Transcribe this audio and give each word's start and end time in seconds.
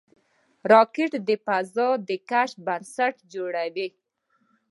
راکټ 0.71 1.11
د 1.27 1.29
فضا 1.45 1.87
د 2.09 2.09
کشف 2.29 2.57
بنسټ 2.65 3.15
جوړ 3.33 3.51
کړ 3.75 3.89